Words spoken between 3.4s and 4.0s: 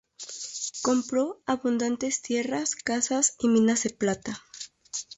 minas de